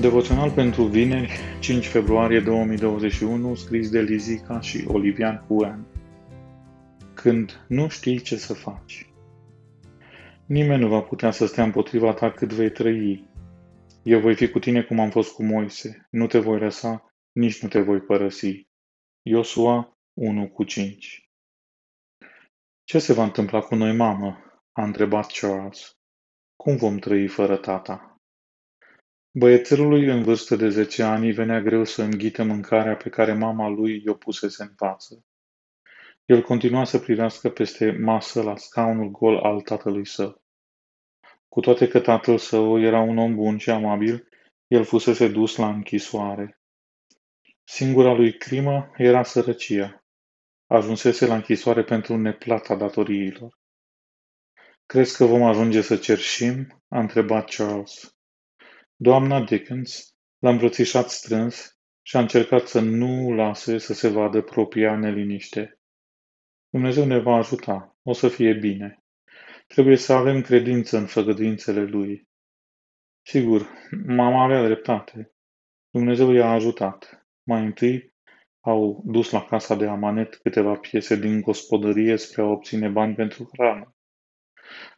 Devoțional 0.00 0.50
pentru 0.50 0.82
vineri, 0.82 1.32
5 1.60 1.86
februarie 1.86 2.40
2021, 2.40 3.54
scris 3.54 3.90
de 3.90 4.00
Lizica 4.00 4.60
și 4.60 4.84
Olivian 4.86 5.44
Huan. 5.46 5.86
Când 7.14 7.64
nu 7.68 7.88
știi 7.88 8.20
ce 8.20 8.36
să 8.36 8.54
faci. 8.54 9.10
Nimeni 10.46 10.82
nu 10.82 10.88
va 10.88 11.00
putea 11.00 11.30
să 11.30 11.46
stea 11.46 11.64
împotriva 11.64 12.12
ta 12.12 12.30
cât 12.30 12.52
vei 12.52 12.70
trăi. 12.70 13.28
Eu 14.02 14.20
voi 14.20 14.34
fi 14.34 14.48
cu 14.48 14.58
tine 14.58 14.82
cum 14.82 15.00
am 15.00 15.10
fost 15.10 15.32
cu 15.32 15.44
Moise. 15.44 16.08
Nu 16.10 16.26
te 16.26 16.38
voi 16.38 16.58
lăsa, 16.58 17.14
nici 17.32 17.62
nu 17.62 17.68
te 17.68 17.80
voi 17.80 18.00
părăsi. 18.00 18.68
Iosua 19.22 19.98
1 20.14 20.48
cu 20.48 20.64
5 20.64 21.30
Ce 22.84 22.98
se 22.98 23.12
va 23.12 23.22
întâmpla 23.22 23.60
cu 23.60 23.74
noi, 23.74 23.96
mamă? 23.96 24.38
a 24.72 24.82
întrebat 24.84 25.30
Charles. 25.40 25.98
Cum 26.56 26.76
vom 26.76 26.98
trăi 26.98 27.26
fără 27.26 27.56
tata? 27.56 28.17
Băiețelului 29.32 30.04
în 30.04 30.22
vârstă 30.22 30.56
de 30.56 30.68
zece 30.68 31.02
ani 31.02 31.26
îi 31.26 31.32
venea 31.32 31.60
greu 31.60 31.84
să 31.84 32.02
înghită 32.02 32.42
mâncarea 32.42 32.96
pe 32.96 33.08
care 33.08 33.32
mama 33.32 33.68
lui 33.68 34.02
i-o 34.04 34.14
pusese 34.14 34.62
în 34.62 34.72
față. 34.76 35.24
El 36.24 36.42
continua 36.42 36.84
să 36.84 36.98
privească 36.98 37.50
peste 37.50 37.90
masă 37.90 38.42
la 38.42 38.56
scaunul 38.56 39.10
gol 39.10 39.36
al 39.36 39.60
tatălui 39.60 40.06
său. 40.06 40.42
Cu 41.48 41.60
toate 41.60 41.88
că 41.88 42.00
tatăl 42.00 42.38
său 42.38 42.80
era 42.80 43.00
un 43.00 43.18
om 43.18 43.34
bun 43.34 43.58
și 43.58 43.70
amabil, 43.70 44.28
el 44.66 44.84
fusese 44.84 45.28
dus 45.28 45.56
la 45.56 45.68
închisoare. 45.68 46.60
Singura 47.64 48.12
lui 48.12 48.36
crimă 48.36 48.90
era 48.96 49.22
sărăcia. 49.22 50.04
Ajunsese 50.66 51.26
la 51.26 51.34
închisoare 51.34 51.84
pentru 51.84 52.16
neplata 52.16 52.76
datoriilor. 52.76 53.58
Crezi 54.86 55.16
că 55.16 55.24
vom 55.24 55.42
ajunge 55.42 55.80
să 55.80 55.96
cerșim? 55.96 56.82
a 56.88 56.98
întrebat 56.98 57.50
Charles. 57.50 58.17
Doamna 59.00 59.44
Dickens 59.44 60.14
l-a 60.38 60.50
îmbrățișat 60.50 61.10
strâns 61.10 61.78
și 62.02 62.16
a 62.16 62.20
încercat 62.20 62.66
să 62.66 62.80
nu 62.80 63.32
lase 63.32 63.78
să 63.78 63.94
se 63.94 64.08
vadă 64.08 64.42
propria 64.42 64.96
neliniște. 64.96 65.80
Dumnezeu 66.70 67.04
ne 67.04 67.18
va 67.18 67.34
ajuta, 67.34 67.96
o 68.02 68.12
să 68.12 68.28
fie 68.28 68.52
bine. 68.52 69.02
Trebuie 69.66 69.96
să 69.96 70.12
avem 70.12 70.40
credință 70.40 70.96
în 70.96 71.06
făgăduințele 71.06 71.84
Lui. 71.84 72.28
Sigur, 73.22 73.68
mama 74.06 74.42
avea 74.42 74.64
dreptate. 74.64 75.32
Dumnezeu 75.90 76.30
i-a 76.30 76.50
ajutat. 76.50 77.26
Mai 77.42 77.64
întâi 77.64 78.14
au 78.60 79.02
dus 79.06 79.30
la 79.30 79.44
casa 79.44 79.74
de 79.74 79.86
amanet 79.86 80.34
câteva 80.34 80.74
piese 80.74 81.16
din 81.16 81.40
gospodărie 81.40 82.16
spre 82.16 82.42
a 82.42 82.46
obține 82.46 82.88
bani 82.88 83.14
pentru 83.14 83.50
hrană. 83.52 83.97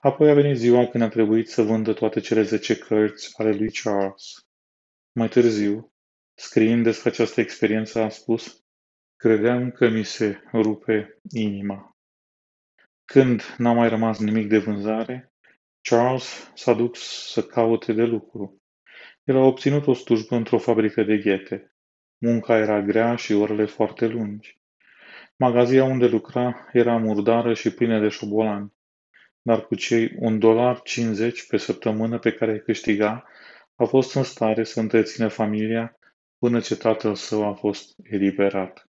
Apoi 0.02 0.30
a 0.30 0.34
venit 0.34 0.56
ziua 0.56 0.86
când 0.86 1.02
a 1.02 1.08
trebuit 1.08 1.48
să 1.48 1.62
vândă 1.62 1.92
toate 1.92 2.20
cele 2.20 2.42
zece 2.42 2.78
cărți 2.78 3.34
ale 3.36 3.52
lui 3.52 3.70
Charles. 3.70 4.46
Mai 5.12 5.28
târziu, 5.28 5.92
scriind 6.34 6.82
despre 6.82 7.10
această 7.10 7.40
experiență, 7.40 8.00
a 8.00 8.08
spus 8.08 8.64
Credeam 9.16 9.70
că 9.70 9.88
mi 9.88 10.04
se 10.04 10.42
rupe 10.52 11.18
inima. 11.30 11.96
Când 13.04 13.54
n-a 13.58 13.72
mai 13.72 13.88
rămas 13.88 14.18
nimic 14.18 14.48
de 14.48 14.58
vânzare, 14.58 15.32
Charles 15.80 16.50
s-a 16.54 16.72
dus 16.72 17.30
să 17.32 17.42
caute 17.42 17.92
de 17.92 18.04
lucru. 18.04 18.62
El 19.24 19.36
a 19.36 19.44
obținut 19.44 19.86
o 19.86 19.94
slujbă 19.94 20.36
într-o 20.36 20.58
fabrică 20.58 21.02
de 21.02 21.18
ghete. 21.18 21.74
Munca 22.18 22.56
era 22.56 22.82
grea 22.82 23.16
și 23.16 23.32
orele 23.32 23.64
foarte 23.64 24.06
lungi. 24.06 24.60
Magazia 25.36 25.84
unde 25.84 26.06
lucra 26.06 26.68
era 26.72 26.96
murdară 26.96 27.54
și 27.54 27.74
plină 27.74 28.00
de 28.00 28.08
șobolani 28.08 28.72
dar 29.42 29.66
cu 29.66 29.74
cei 29.74 30.12
un 30.19 30.38
dolar 30.38 30.83
cincizeci 30.83 31.46
pe 31.46 31.56
săptămână 31.56 32.19
pe 32.19 32.33
care 32.33 32.52
îi 32.52 32.62
câștiga, 32.62 33.24
a 33.74 33.84
fost 33.84 34.14
în 34.14 34.22
stare 34.22 34.64
să 34.64 34.80
întrețină 34.80 35.28
familia 35.28 35.98
până 36.38 36.60
ce 36.60 36.76
tatăl 36.76 37.14
său 37.14 37.48
a 37.48 37.54
fost 37.54 37.94
eliberat. 38.03 38.88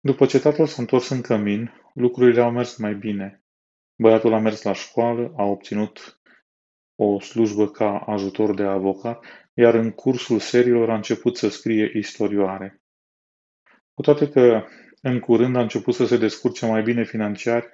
După 0.00 0.26
ce 0.26 0.40
tatăl 0.40 0.66
s-a 0.66 0.76
întors 0.78 1.08
în 1.08 1.20
cămin, 1.20 1.72
lucrurile 1.94 2.40
au 2.40 2.50
mers 2.50 2.76
mai 2.76 2.94
bine. 2.94 3.42
Băiatul 3.96 4.34
a 4.34 4.38
mers 4.38 4.62
la 4.62 4.72
școală, 4.72 5.32
a 5.36 5.42
obținut 5.44 6.20
o 6.94 7.20
slujbă 7.20 7.70
ca 7.70 7.98
ajutor 7.98 8.54
de 8.54 8.62
avocat, 8.62 9.24
iar 9.54 9.74
în 9.74 9.90
cursul 9.90 10.38
serilor 10.38 10.90
a 10.90 10.94
început 10.94 11.36
să 11.36 11.48
scrie 11.48 11.92
istorioare. 11.94 12.80
Cu 13.94 14.02
toate 14.02 14.28
că 14.28 14.64
în 15.00 15.20
curând 15.20 15.56
a 15.56 15.60
început 15.60 15.94
să 15.94 16.06
se 16.06 16.16
descurce 16.16 16.66
mai 16.66 16.82
bine 16.82 17.04
financiar, 17.04 17.70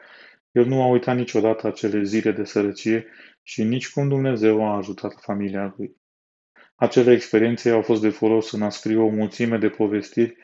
el 0.56 0.66
nu 0.66 0.82
a 0.82 0.86
uitat 0.86 1.16
niciodată 1.16 1.66
acele 1.66 2.02
zile 2.02 2.32
de 2.32 2.44
sărăcie 2.44 3.06
și 3.42 3.62
nici 3.62 3.90
cum 3.90 4.08
Dumnezeu 4.08 4.66
a 4.66 4.76
ajutat 4.76 5.14
familia 5.20 5.74
lui. 5.76 5.96
Acele 6.74 7.12
experiențe 7.12 7.70
au 7.70 7.82
fost 7.82 8.02
de 8.02 8.08
folos 8.08 8.52
în 8.52 8.62
a 8.62 8.68
scrie 8.68 8.96
o 8.96 9.08
mulțime 9.08 9.58
de 9.58 9.68
povestiri 9.68 10.36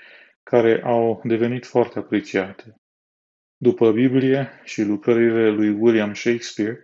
care 0.42 0.82
au 0.84 1.20
devenit 1.24 1.66
foarte 1.66 1.98
apreciate. 1.98 2.80
După 3.56 3.92
Biblie 3.92 4.48
și 4.64 4.82
lucrările 4.82 5.50
lui 5.50 5.68
William 5.68 6.14
Shakespeare, 6.14 6.78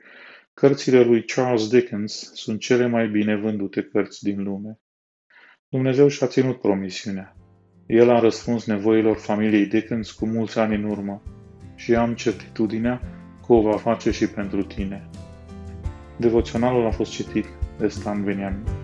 cărțile 0.55 1.03
lui 1.03 1.25
Charles 1.25 1.69
Dickens 1.69 2.31
sunt 2.35 2.61
cele 2.61 2.87
mai 2.87 3.09
bine 3.09 3.37
vândute 3.37 3.83
cărți 3.83 4.25
din 4.25 4.43
lume. 4.43 4.81
Dumnezeu 5.69 6.09
și-a 6.09 6.27
ținut 6.27 6.61
promisiunea. 6.61 7.37
El 7.87 8.11
a 8.11 8.19
răspuns 8.19 8.67
nevoilor 8.67 9.17
familiei 9.17 9.67
Dickens 9.67 10.11
cu 10.11 10.27
mulți 10.27 10.59
ani 10.59 10.75
în 10.75 10.85
urmă 10.85 11.23
și 11.75 11.95
am 11.95 12.15
certitudinea 12.15 13.18
că 13.49 13.55
o 13.55 13.61
va 13.61 13.77
face 13.77 14.11
și 14.11 14.27
pentru 14.27 14.63
tine. 14.63 15.09
Devoționalul 16.17 16.87
a 16.87 16.91
fost 16.91 17.11
citit 17.11 17.47
de 17.79 17.89
Stan 17.89 18.25
Beniamin. 18.25 18.78